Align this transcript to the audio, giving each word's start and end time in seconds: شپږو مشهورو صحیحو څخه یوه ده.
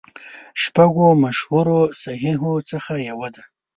شپږو 0.61 1.07
مشهورو 1.23 1.79
صحیحو 2.03 2.53
څخه 2.71 2.93
یوه 3.09 3.27
ده. 3.35 3.43